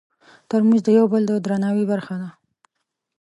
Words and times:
ترموز 0.49 0.81
د 0.85 0.89
یو 0.97 1.05
بل 1.13 1.21
د 1.27 1.31
درناوي 1.45 1.85
برخه 1.91 2.15
ده. 2.21 2.29